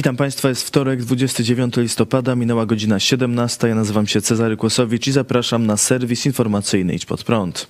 [0.00, 3.68] Witam Państwa, jest wtorek, 29 listopada, minęła godzina 17.
[3.68, 7.66] Ja nazywam się Cezary Kłosowicz i zapraszam na serwis informacyjny Idź Pod Prąd.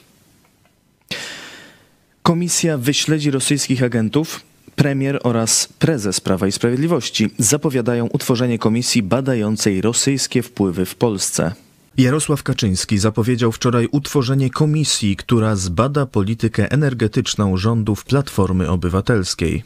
[2.22, 4.40] Komisja wyśledzi rosyjskich agentów.
[4.76, 11.52] Premier oraz prezes Prawa i Sprawiedliwości zapowiadają utworzenie komisji badającej rosyjskie wpływy w Polsce.
[11.96, 19.62] Jarosław Kaczyński zapowiedział wczoraj utworzenie komisji, która zbada politykę energetyczną rządów Platformy Obywatelskiej.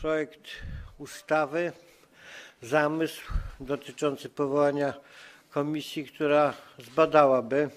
[0.00, 0.42] projekt
[0.98, 1.72] ustawy,
[2.62, 3.22] zamysł
[3.60, 4.94] dotyczący powołania
[5.50, 7.70] komisji, która zbadałaby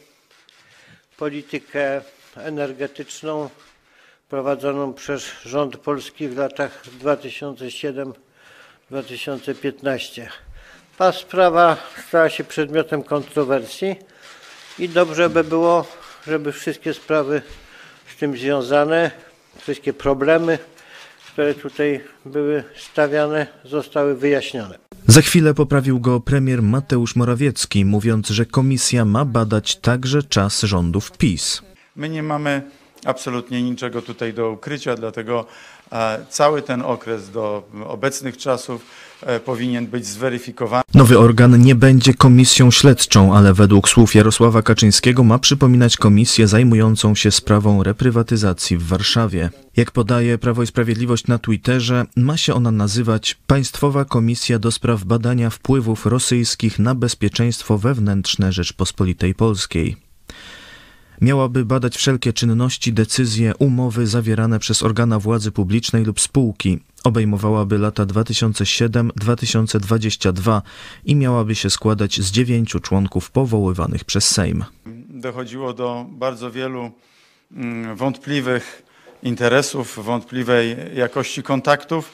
[1.18, 2.02] politykę
[2.36, 3.50] energetyczną
[4.30, 6.84] prowadzoną przez rząd polski w latach
[8.92, 10.28] 2007-2015.
[10.98, 13.96] Ta sprawa stała się przedmiotem kontrowersji
[14.80, 15.86] i dobrze by było,
[16.28, 17.42] żeby wszystkie sprawy
[18.16, 19.12] z tym związane,
[19.58, 20.59] wszystkie problemy,
[21.34, 24.78] które tutaj były stawiane, zostały wyjaśnione.
[25.08, 31.12] Za chwilę poprawił go premier Mateusz Morawiecki, mówiąc, że komisja ma badać także czas rządów
[31.18, 31.62] PiS.
[31.96, 32.62] My nie mamy
[33.06, 35.46] absolutnie niczego tutaj do ukrycia, dlatego
[36.30, 38.86] cały ten okres do obecnych czasów
[39.22, 40.84] e, powinien być zweryfikowany.
[40.94, 47.16] Nowy organ nie będzie komisją śledczą, ale według słów Jarosława Kaczyńskiego ma przypominać komisję zajmującą
[47.16, 49.50] się sprawą reprywatyzacji w Warszawie.
[49.78, 55.03] Jak podaje Prawo i Sprawiedliwość na Twitterze, ma się ona nazywać Państwowa Komisja do spraw
[55.03, 59.97] badania wpływów rosyjskich na bezpieczeństwo wewnętrzne Rzeczpospolitej Polskiej.
[61.22, 66.80] Miałaby badać wszelkie czynności, decyzje, umowy zawierane przez organa władzy publicznej lub spółki.
[67.04, 70.62] Obejmowałaby lata 2007-2022
[71.06, 74.66] i miałaby się składać z dziewięciu członków powoływanych przez Sejm.
[75.10, 76.92] Dochodziło do bardzo wielu
[77.52, 78.84] mm, wątpliwych
[79.24, 82.12] interesów, wątpliwej jakości kontaktów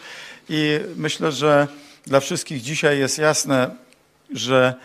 [0.49, 1.67] i myślę, że
[2.05, 3.75] dla wszystkich dzisiaj jest jasne,
[4.33, 4.75] że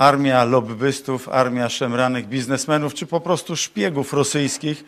[0.00, 4.84] armia lobbystów, armia szemranych biznesmenów, czy po prostu szpiegów rosyjskich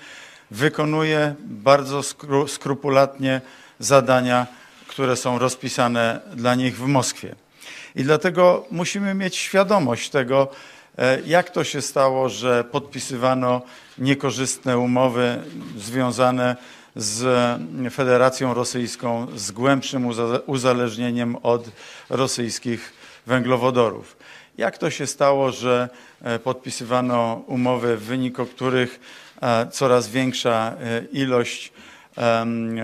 [0.50, 3.40] wykonuje bardzo skru- skrupulatnie
[3.78, 4.46] zadania,
[4.86, 7.34] które są rozpisane dla nich w Moskwie.
[7.94, 10.48] I dlatego musimy mieć świadomość tego,
[10.98, 13.62] e, jak to się stało, że podpisywano
[13.98, 15.42] niekorzystne umowy
[15.78, 16.56] związane
[16.96, 17.24] z
[17.94, 21.68] Federacją Rosyjską, z głębszym uza- uzależnieniem od
[22.10, 22.92] rosyjskich
[23.26, 24.21] węglowodorów.
[24.58, 25.88] Jak to się stało, że
[26.22, 29.00] e, podpisywano umowy, w wyniku których
[29.42, 31.72] e, coraz większa e, ilość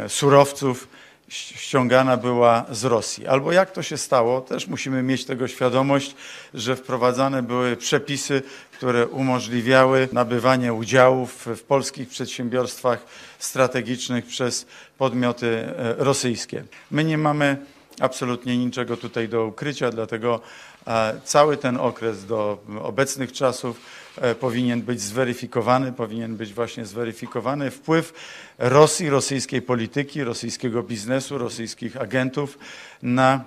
[0.08, 0.88] surowców
[1.28, 3.26] ściągana była z Rosji?
[3.26, 6.14] Albo jak to się stało, też musimy mieć tego świadomość,
[6.54, 8.42] że wprowadzane były przepisy,
[8.72, 13.04] które umożliwiały nabywanie udziałów w polskich przedsiębiorstwach
[13.38, 14.66] strategicznych przez
[14.98, 15.68] podmioty
[15.98, 16.64] rosyjskie.
[16.90, 17.56] My nie mamy
[18.00, 20.40] absolutnie niczego tutaj do ukrycia, dlatego
[20.86, 23.80] e, cały ten okres do obecnych czasów
[24.16, 28.12] e, powinien być zweryfikowany, powinien być właśnie zweryfikowany wpływ
[28.58, 32.58] Rosji, rosyjskiej polityki, rosyjskiego biznesu, rosyjskich agentów
[33.02, 33.44] na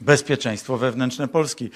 [0.00, 1.70] bezpieczeństwo wewnętrzne Polski.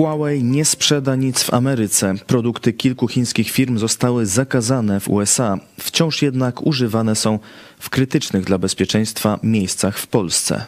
[0.00, 2.14] Huawei nie sprzeda nic w Ameryce.
[2.26, 5.58] Produkty kilku chińskich firm zostały zakazane w USA.
[5.80, 7.38] Wciąż jednak używane są
[7.78, 10.66] w krytycznych dla bezpieczeństwa miejscach w Polsce.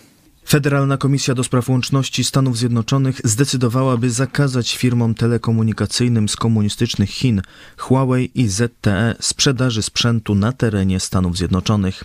[0.49, 7.43] Federalna Komisja do Spraw Łączności Stanów Zjednoczonych zdecydowałaby zakazać firmom telekomunikacyjnym z komunistycznych Chin,
[7.77, 12.05] Huawei i ZTE sprzedaży sprzętu na terenie Stanów Zjednoczonych.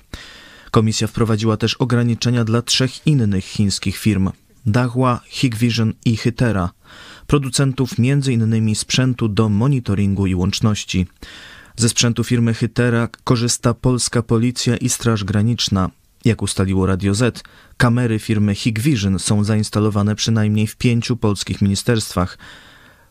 [0.72, 4.29] Komisja wprowadziła też ograniczenia dla trzech innych chińskich firm:
[4.67, 6.69] Dahua, Hikvision i Hytera,
[7.28, 8.75] producentów m.in.
[8.75, 11.08] sprzętu do monitoringu i łączności.
[11.75, 15.90] Ze sprzętu firmy Hytera korzysta polska policja i Straż Graniczna.
[16.25, 17.43] Jak ustaliło Radio Z,
[17.78, 22.37] kamery firmy Hikvision są zainstalowane przynajmniej w pięciu polskich ministerstwach.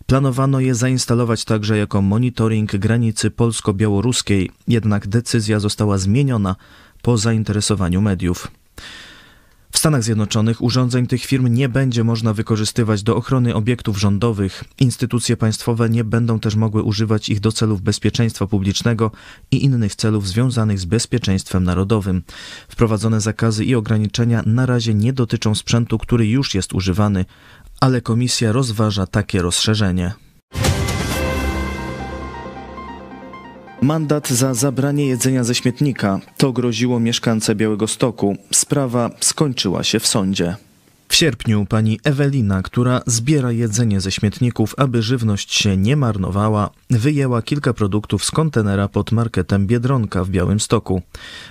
[0.06, 6.56] Planowano je zainstalować także jako monitoring granicy polsko-białoruskiej, jednak decyzja została zmieniona
[7.02, 8.50] po zainteresowaniu mediów.
[9.76, 14.64] W Stanach Zjednoczonych urządzeń tych firm nie będzie można wykorzystywać do ochrony obiektów rządowych.
[14.80, 19.10] Instytucje państwowe nie będą też mogły używać ich do celów bezpieczeństwa publicznego
[19.50, 22.22] i innych celów związanych z bezpieczeństwem narodowym.
[22.68, 27.24] Wprowadzone zakazy i ograniczenia na razie nie dotyczą sprzętu, który już jest używany,
[27.80, 30.25] ale komisja rozważa takie rozszerzenie.
[33.86, 38.36] Mandat za zabranie jedzenia ze śmietnika to groziło mieszkance Białego Stoku.
[38.54, 40.56] Sprawa skończyła się w sądzie.
[41.08, 47.42] W sierpniu pani Ewelina, która zbiera jedzenie ze śmietników, aby żywność się nie marnowała, wyjęła
[47.42, 51.02] kilka produktów z kontenera pod marketem Biedronka w Białymstoku.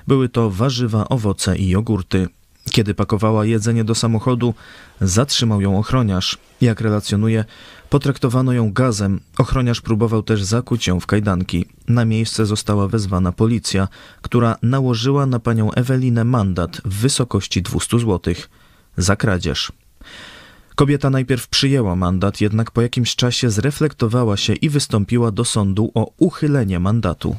[0.07, 2.27] Były to warzywa, owoce i jogurty.
[2.71, 4.53] Kiedy pakowała jedzenie do samochodu,
[5.01, 6.37] zatrzymał ją ochroniarz.
[6.61, 7.45] Jak relacjonuje,
[7.89, 9.19] potraktowano ją gazem.
[9.37, 11.65] Ochroniarz próbował też zakuć ją w kajdanki.
[11.87, 13.87] Na miejsce została wezwana policja,
[14.21, 18.49] która nałożyła na panią Ewelinę mandat w wysokości 200 złotych
[18.97, 19.71] za kradzież.
[20.75, 26.11] Kobieta najpierw przyjęła mandat, jednak po jakimś czasie zreflektowała się i wystąpiła do sądu o
[26.17, 27.35] uchylenie mandatu.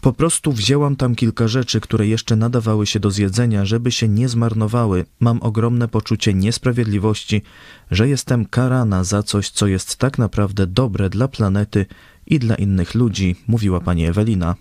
[0.00, 4.28] Po prostu wzięłam tam kilka rzeczy, które jeszcze nadawały się do zjedzenia, żeby się nie
[4.28, 5.04] zmarnowały.
[5.20, 7.42] Mam ogromne poczucie niesprawiedliwości,
[7.90, 11.86] że jestem karana za coś, co jest tak naprawdę dobre dla planety
[12.26, 14.54] i dla innych ludzi, mówiła pani Ewelina.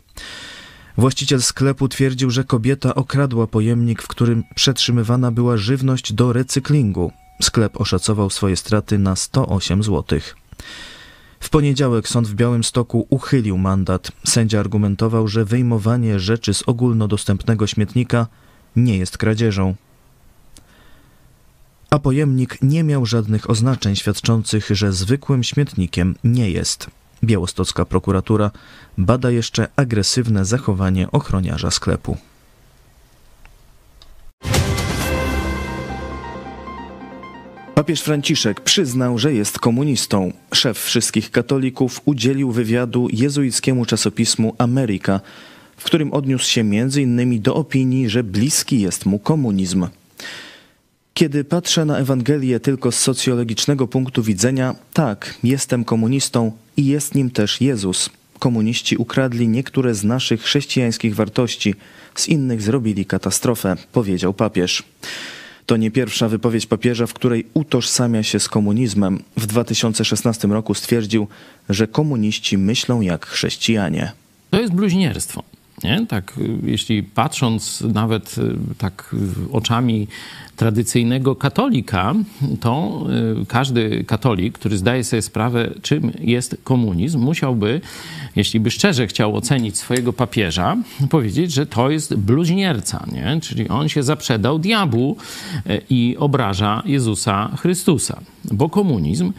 [0.97, 7.11] Właściciel sklepu twierdził, że kobieta okradła pojemnik, w którym przetrzymywana była żywność do recyklingu.
[7.41, 10.19] Sklep oszacował swoje straty na 108 zł.
[11.39, 14.11] W poniedziałek sąd w Białymstoku uchylił mandat.
[14.27, 18.27] Sędzia argumentował, że wyjmowanie rzeczy z ogólnodostępnego śmietnika
[18.75, 19.75] nie jest kradzieżą.
[21.89, 26.87] A pojemnik nie miał żadnych oznaczeń świadczących, że zwykłym śmietnikiem nie jest.
[27.23, 28.51] Białostocka prokuratura
[28.97, 32.17] bada jeszcze agresywne zachowanie ochroniarza sklepu.
[37.79, 40.33] Papież Franciszek przyznał, że jest komunistą.
[40.53, 45.21] Szef wszystkich katolików udzielił wywiadu jezuickiemu czasopismu Ameryka,
[45.77, 47.41] w którym odniósł się m.in.
[47.41, 49.87] do opinii, że bliski jest mu komunizm.
[51.13, 57.31] Kiedy patrzę na Ewangelię tylko z socjologicznego punktu widzenia, tak, jestem komunistą i jest nim
[57.31, 58.09] też Jezus.
[58.39, 61.75] Komuniści ukradli niektóre z naszych chrześcijańskich wartości,
[62.15, 64.83] z innych zrobili katastrofę, powiedział papież.
[65.69, 69.23] To nie pierwsza wypowiedź papieża, w której utożsamia się z komunizmem.
[69.37, 71.27] W 2016 roku stwierdził,
[71.69, 74.11] że komuniści myślą jak chrześcijanie.
[74.49, 75.43] To jest bluźnierstwo.
[75.83, 76.05] Nie?
[76.05, 76.33] Tak,
[76.63, 79.15] jeśli patrząc nawet y, tak
[79.51, 80.07] oczami
[80.55, 82.13] tradycyjnego katolika,
[82.61, 83.03] to
[83.41, 87.81] y, każdy katolik, który zdaje sobie sprawę, czym jest komunizm, musiałby,
[88.35, 90.77] jeśli by szczerze chciał ocenić swojego papieża,
[91.09, 93.39] powiedzieć, że to jest bluźnierca, nie?
[93.41, 95.17] czyli on się zaprzedał diabłu
[95.69, 98.19] y, i obraża Jezusa Chrystusa.
[98.51, 99.33] Bo komunizm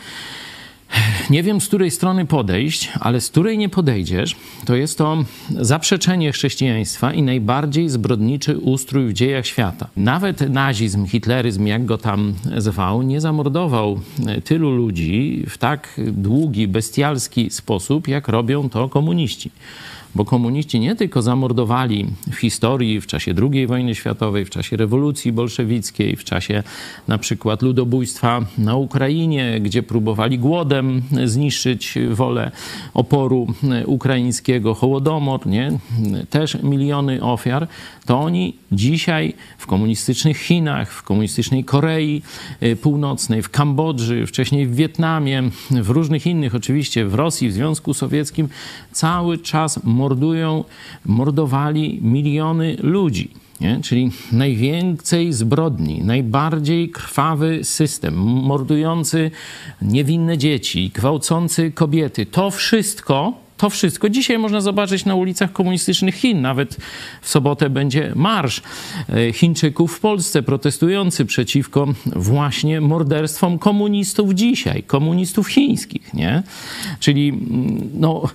[1.31, 6.33] nie wiem, z której strony podejść, ale z której nie podejdziesz, to jest to zaprzeczenie
[6.33, 9.89] chrześcijaństwa i najbardziej zbrodniczy ustrój w dziejach świata.
[9.97, 14.01] Nawet nazizm, hitleryzm, jak go tam zwał, nie zamordował
[14.45, 19.51] tylu ludzi w tak długi, bestialski sposób, jak robią to komuniści
[20.15, 25.33] bo komuniści nie tylko zamordowali w historii w czasie II wojny światowej, w czasie rewolucji
[25.33, 26.63] bolszewickiej, w czasie
[27.09, 32.51] na przykład ludobójstwa na Ukrainie, gdzie próbowali głodem zniszczyć wolę
[32.95, 33.47] oporu
[33.87, 35.79] ukraińskiego, Hołodomor, nie?
[36.31, 37.69] też miliony ofiar,
[38.07, 42.23] to oni dzisiaj w komunistycznych Chinach, w komunistycznej Korei
[42.63, 47.95] y, Północnej, w Kambodży, wcześniej w Wietnamie, w różnych innych, oczywiście w Rosji, w Związku
[47.95, 48.49] Sowieckim,
[48.93, 50.65] cały czas mordują,
[51.07, 53.31] mordowali miliony ludzi.
[53.61, 53.81] Nie?
[53.83, 59.31] Czyli najwięcej zbrodni, najbardziej krwawy system, mordujący
[59.83, 62.27] niewinne dzieci, gwałcący kobiety.
[62.27, 66.41] To wszystko to wszystko dzisiaj można zobaczyć na ulicach komunistycznych Chin.
[66.41, 66.77] Nawet
[67.23, 68.63] w sobotę będzie marsz
[69.09, 76.43] e, Chińczyków w Polsce protestujący przeciwko właśnie morderstwom komunistów dzisiaj, komunistów chińskich, nie?
[77.01, 78.29] Czyli mm, no,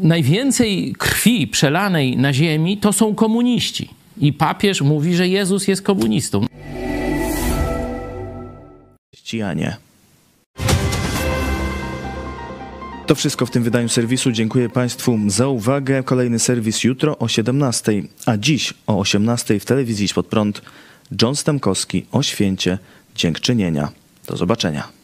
[0.00, 3.88] najwięcej krwi przelanej na ziemi to są komuniści.
[4.18, 6.46] I papież mówi, że Jezus jest komunistą.
[9.12, 9.89] Chrześcijanie.
[13.10, 14.32] To wszystko w tym wydaniu serwisu.
[14.32, 16.02] Dziękuję Państwu za uwagę.
[16.02, 20.62] Kolejny serwis jutro o 17, a dziś o 18 w telewizji pod prąd
[21.22, 22.78] John Stamkowski o święcie
[23.14, 23.88] dziękczynienia.
[24.26, 24.99] Do zobaczenia.